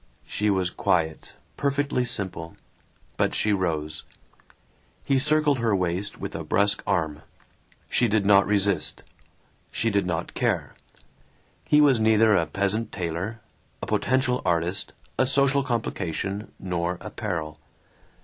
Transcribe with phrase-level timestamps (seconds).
[0.25, 2.55] She was quiet, perfectly simple.
[3.17, 4.03] But she rose.
[5.03, 7.21] He circled her waist with a brusque arm.
[7.87, 9.03] She did not resist.
[9.71, 10.73] She did not care.
[11.67, 13.41] He was neither a peasant tailor,
[13.79, 17.59] a potential artist, a social complication, nor a peril.